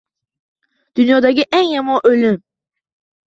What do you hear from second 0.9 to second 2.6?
Dunyodagi eng yomon o’lim–